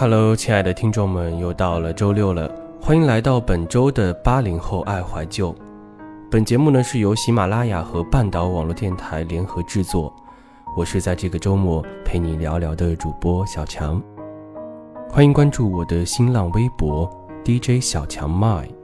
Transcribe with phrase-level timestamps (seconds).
[0.00, 2.48] Hello，亲爱的听众们，又到了周六了，
[2.80, 5.52] 欢迎来到本周的八零后爱怀旧。
[6.30, 10.14] 本节目呢是由喜马拉雅和半岛网络电台联合制作，
[10.76, 14.00] 我是在这个周末陪你聊聊的主播小强，
[15.10, 17.10] 欢迎关注我的新浪微博
[17.44, 18.77] DJ 小强 My。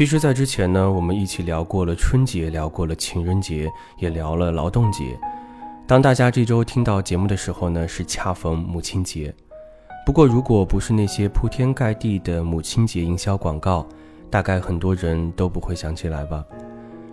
[0.00, 5.04] 其实，在之前呢，我们一起聊过了春节，聊过了情人节，也聊了劳动节。
[5.86, 9.30] 当大家这周听到节目的时候呢，是恰逢母亲节。
[10.06, 13.86] 不过，如果不是那些铺天盖地的母亲节营销广告，
[14.30, 16.42] 大概很多人都不会想起来吧。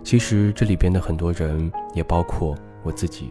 [0.02, 3.30] 其实，这里边的很多人，也包括我自己。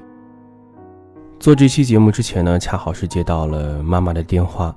[1.40, 4.76] 做这期节目之前呢，恰好是接到了妈妈的电话。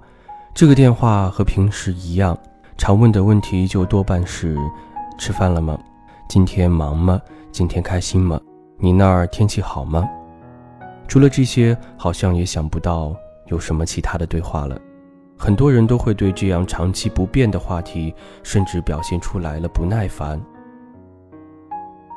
[0.54, 2.34] 这个电话和平时一样。
[2.80, 4.56] 常问的问题就多半是：
[5.18, 5.78] 吃饭了吗？
[6.30, 7.20] 今天忙吗？
[7.52, 8.40] 今天开心吗？
[8.78, 10.08] 你那儿天气好吗？
[11.06, 13.14] 除了这些，好像也想不到
[13.48, 14.80] 有什么其他的对话了。
[15.36, 20.40] 很多人都会对这样长期不变的话题，甚至表现出来了不耐烦。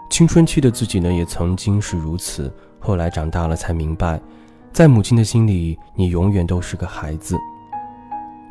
[0.09, 2.49] 青春期的自己呢，也曾经是如此。
[2.79, 4.17] 后来长大了才明白，
[4.71, 7.37] 在母亲的心里，你永远都是个孩子。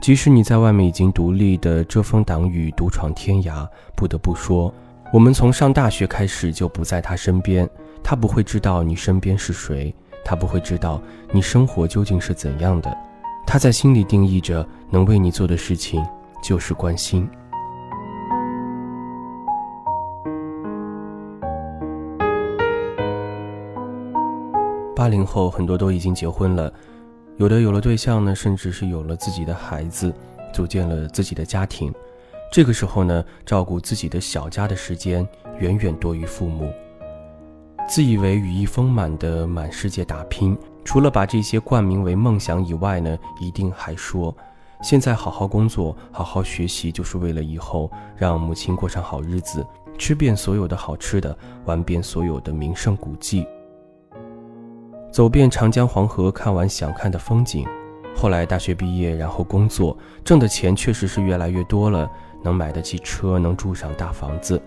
[0.03, 3.65] 即使你在外面已经独立的遮风挡雨、独闯天涯，
[3.95, 4.75] 不得不说，
[5.13, 7.71] 我们从上大学开始就不在他身边，
[8.03, 12.93] 他不会知道你身边是谁，他不会知道你生活究竟是怎样的，
[13.47, 16.05] 他在心里定义着能为你做的事情
[16.43, 17.31] 就是关心。
[24.97, 26.73] 八零后很多都已经结婚了。
[27.39, 30.15] 有的有了对象呢，甚至是有了自己的孩子，
[30.53, 31.93] 组建了自己的家庭。
[32.53, 35.27] 这个时候呢，照顾自己的小家的时间
[35.59, 36.71] 远远多于父母。
[37.89, 44.35] 自以为羽翼丰满的满世界打拼，除了把这些冠名为梦想以外呢，一定还说：
[44.83, 49.67] 现在好好工作，好好学习，就是为了以后让母亲过上好日子，
[49.99, 53.47] 吃遍所有的好吃的，玩遍所有的名胜古迹。
[55.13, 57.67] 走遍长江黄河，看完想看的风景。
[58.17, 62.11] 后来大学毕业，然后工作，挣的钱确实是越来越多了，
[62.43, 64.61] 能买得起车，能住上大房子。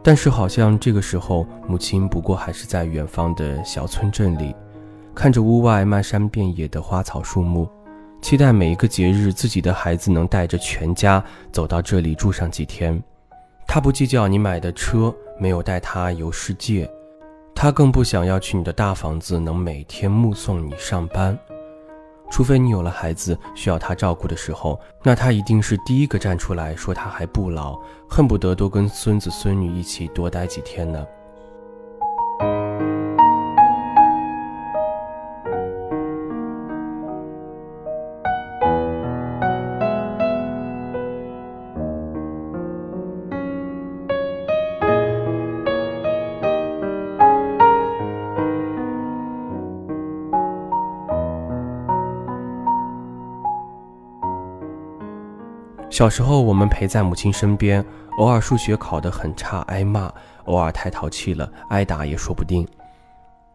[0.00, 4.54] 但是好像这个时候，母亲不过还是在远方的小村镇里，
[5.12, 7.68] 看着屋外漫山遍野的花草树木，
[8.22, 13.02] 期待每一个节日，自己的孩子能带着全家走到这里住上几天。
[13.66, 16.88] 他不计较你买的车没有带他游世界。
[17.54, 21.38] 他更不想要去你的大房子，能每天目送你上班，
[22.30, 31.06] 除非你有了孩子需要他照顾的时候，那他一定是第一个站出来说他还不老，恨不得多跟孙子孙女一起多待几天呢。
[55.94, 57.82] 小时候，我们陪在母亲身边，
[58.18, 60.12] 偶尔数学考得很差，挨骂；
[60.46, 62.66] 偶尔太淘气了，挨打也说不定。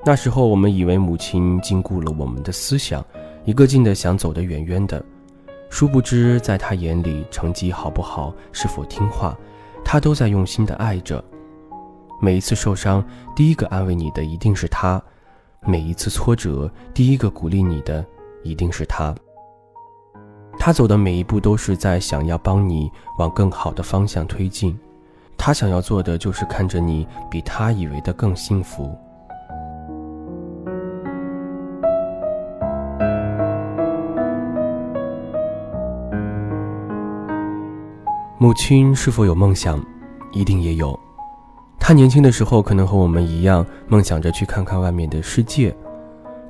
[0.06, 3.06] 那时候，我们以为母亲禁锢了我们的思想，
[3.44, 5.04] 一个劲的想走得远远的。
[5.70, 9.38] 殊不知，在她眼里，成绩好不好，是否听话，
[9.84, 11.22] 她都在用心的爱着。
[12.22, 13.04] 每一次受伤，
[13.36, 14.98] 第一个安慰你的一定是她；
[15.68, 18.06] 每一次挫折，第一个鼓励你的
[18.44, 19.14] 一定是她。
[20.62, 24.78] 他走的每一步都是在想要帮你往更好的方向推进，
[25.38, 28.94] 他想要做的就是看着你比他以为的更幸福。
[38.38, 39.82] 母亲是否有梦想？
[40.32, 40.98] 一定也有。
[41.80, 45.76] 她年轻的时候可能和我们一样，梦想着去看看外面的世界。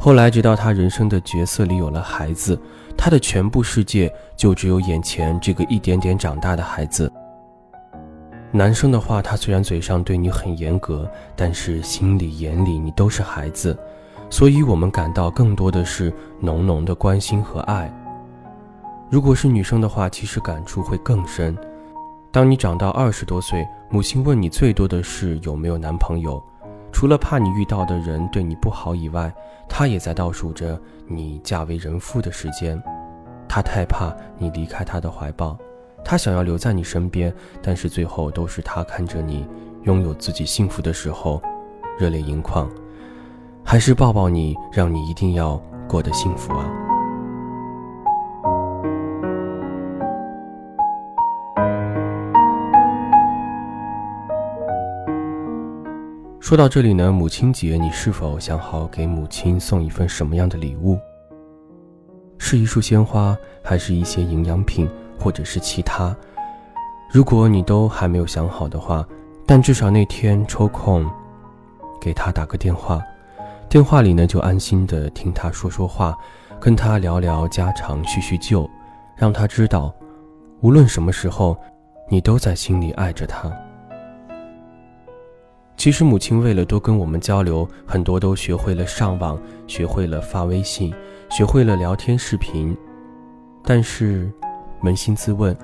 [0.01, 2.57] 后来，直到他人生的角色里有了孩子。
[2.97, 7.11] 他的全部世界就只有眼前这个一点点长大的孩子。
[8.51, 13.77] 男生的话，他虽然嘴上对你很严格，但是心里眼里你都是孩子，
[14.29, 17.93] 所以我们感到更多的是浓浓的关心和爱。
[19.09, 21.57] 如果是女生的话，其实感触会更深。
[22.31, 26.41] 当你长到二十多岁，母亲问你最多的是有没有男朋友。
[26.91, 29.33] 除了怕你遇到的人对你不好以外，
[29.67, 32.81] 他也在倒数着你嫁为人妇的时间。
[33.47, 35.57] 他太怕你离开他的怀抱，
[36.03, 39.47] 他想要留在你身边，但是最后都是他看着你
[39.83, 41.41] 拥有自己幸福的时候，
[41.97, 42.69] 热泪盈眶，
[43.63, 46.88] 还是抱抱你，让你一定要过得幸福啊。
[56.49, 60.97] 说到这里呢，母亲节，你是否想好给母亲送一份什么样的礼物？
[62.39, 66.17] 是一束鲜花，还是一些营养品，或者是其他？
[67.11, 69.07] 如果你都还没有想好的话，
[69.45, 71.07] 但至少那天抽空
[72.01, 72.99] 给她打个电话，
[73.69, 76.17] 电话里呢就安心的听她说说话，
[76.59, 78.67] 跟她聊聊家常，叙叙旧，
[79.15, 79.93] 让她知道，
[80.61, 81.55] 无论什么时候，
[82.09, 83.55] 你都在心里爱着她。
[85.79, 90.93] 其实母亲为了多跟我们交流，很多都学会了上网，学会了发微信，
[91.29, 92.75] 学会了聊天视频。
[93.63, 94.29] 但是，
[94.83, 95.57] 扪心自问，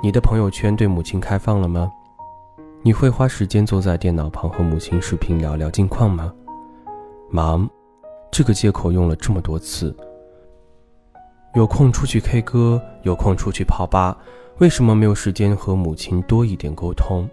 [0.00, 1.90] 你的朋友圈对母亲开放了吗？
[2.82, 6.32] 你会花时间坐在电脑旁和母亲视频聊聊近况吗？
[7.28, 7.68] 忙，
[8.30, 9.92] 这个借口用了这么多次。
[11.56, 14.16] 有空出去 K 歌，有空出去泡吧，
[14.58, 17.28] 为什么没有时间和母亲多一点沟通？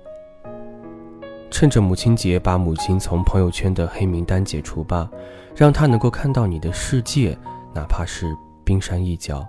[1.54, 5.08] 趁着母亲节，把母亲从朋友圈的黑名单解除吧，
[5.56, 7.38] 让她能够看到你的世界，
[7.76, 9.46] 哪怕是冰山一角。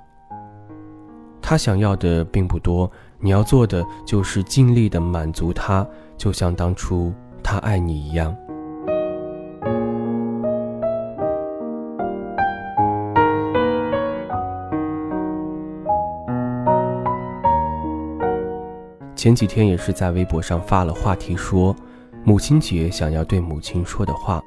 [1.41, 5.85] 她想要的并不多，你要做的就是尽力的满足她，
[6.19, 7.11] 就像当初
[7.43, 8.37] 她爱你一样。
[19.17, 21.75] 前几天也是在微博上发了话题说。
[22.27, 24.43] 母亲节想要对母亲说的话，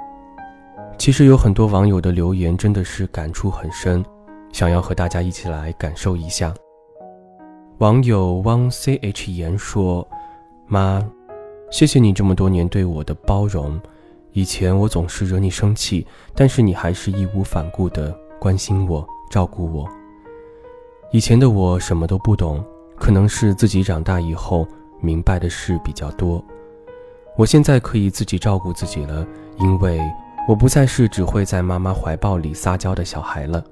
[0.97, 4.03] 其实有很多网友的留言真的是感触很深，
[4.51, 6.51] 想要和大家一起来感受一下。
[7.77, 10.05] 网友汪 ch 言说
[10.65, 11.07] ：“妈，
[11.69, 13.79] 谢谢你这么多年对我的包容，
[14.31, 16.03] 以前我总是惹你生气，
[16.33, 19.87] 但是你还是义无反顾的关心我、照顾我。
[21.11, 22.65] 以前的我什么都不懂，
[22.95, 24.67] 可能是自己长大以后
[24.99, 26.43] 明白的事比较多。”
[27.37, 29.23] 我现在可以自己照顾自己了，
[29.59, 30.01] 因为
[30.47, 33.63] 我不再是只会在妈妈怀抱里撒娇的小孩了。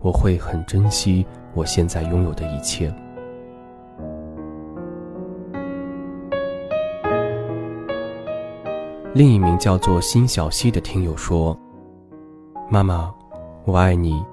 [0.00, 2.94] 我会很珍惜我现在拥有的一切。
[9.14, 11.58] 另一名叫做辛小溪的听友说
[12.70, 13.12] ：“妈妈，
[13.64, 14.24] 我爱你。”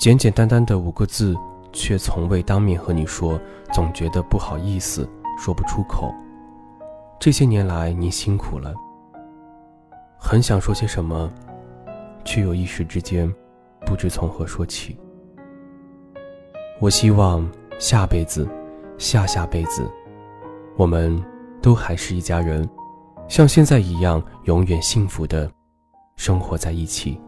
[0.00, 1.36] 简简单单的五个字，
[1.74, 3.38] 却从未当面和你说，
[3.70, 5.06] 总觉得不好意思，
[5.38, 6.10] 说不出口。
[7.20, 8.72] 这些年来，你辛苦了。
[10.16, 11.28] 很想说些什么，
[12.24, 13.32] 却又一时之间
[13.84, 14.96] 不知从何说起。
[16.80, 18.48] 我希望下辈子、
[18.98, 19.82] 下下辈子，
[20.76, 21.20] 我们
[21.60, 22.68] 都还是一家人，
[23.26, 25.50] 像现在一样，永远幸福的
[26.14, 27.20] 生活在一起。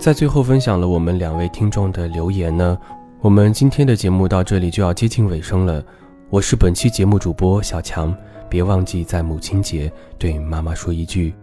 [0.00, 2.78] 在最后分享了我们两位听众的留言呢，
[3.20, 5.84] 我们今天的节目到这里就要接近尾声了。
[6.30, 8.16] 我是本期节目主播小强，
[8.48, 11.34] 别忘记在母亲节对妈妈说一句：“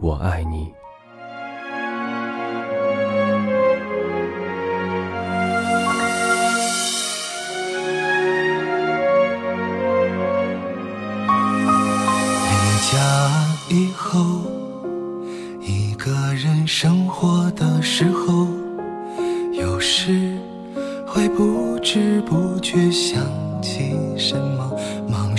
[0.00, 0.72] 我爱你。”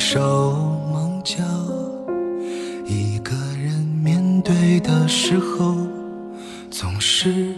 [0.05, 0.19] 手
[0.91, 1.37] 忙脚。
[2.85, 5.75] 一个人面对的时候，
[6.69, 7.55] 总是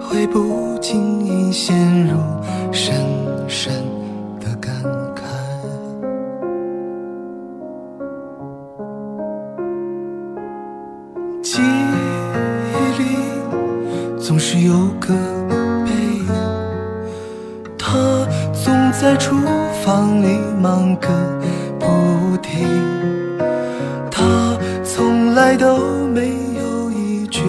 [0.00, 2.16] 会不经意陷入
[2.72, 2.94] 深
[3.48, 3.74] 深
[4.38, 4.72] 的感
[5.16, 5.24] 慨。
[11.42, 13.04] 记忆里
[14.16, 15.12] 总是有个
[15.84, 16.28] 背影，
[17.76, 17.98] 他
[18.52, 19.34] 总在厨
[19.84, 21.08] 房里忙个
[22.54, 22.68] 不停，
[24.10, 27.42] 他从来都没有一句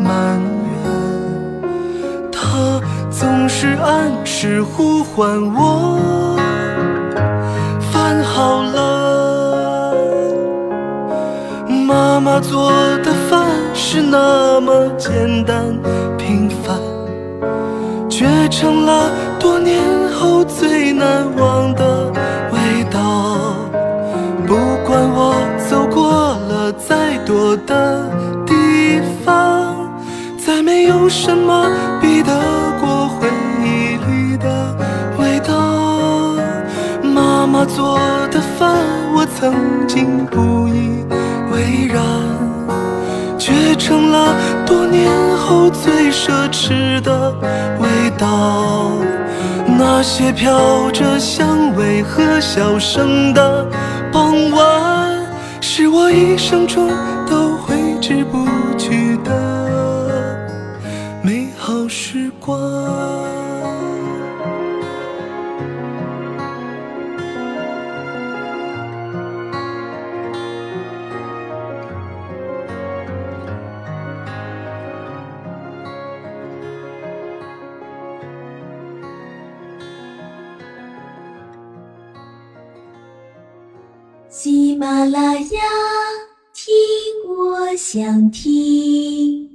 [0.00, 0.40] 埋
[0.84, 5.98] 怨，他总是按时呼唤我，
[7.92, 9.94] 饭好了，
[11.86, 15.64] 妈妈做的饭是那么简单
[16.16, 16.76] 平凡。
[18.08, 21.95] 却成了多年后最难忘的
[26.78, 28.10] 再多的
[28.46, 28.54] 地
[29.24, 29.74] 方，
[30.38, 32.32] 再没有什么比得
[32.80, 33.28] 过回
[33.62, 34.76] 忆里的
[35.18, 36.36] 味道。
[37.02, 37.98] 妈妈做
[38.30, 38.76] 的饭，
[39.14, 39.54] 我曾
[39.86, 41.04] 经不以
[41.52, 42.02] 为然，
[43.38, 44.34] 却成了
[44.66, 47.32] 多年后最奢侈的
[47.80, 48.92] 味道。
[49.78, 53.66] 那些飘着香味和笑声的，
[55.78, 56.88] 是我一生中
[57.28, 58.46] 都挥之不
[58.78, 59.65] 去的
[84.78, 85.60] 马拉雅，
[86.52, 86.74] 听
[87.26, 89.45] 我想听。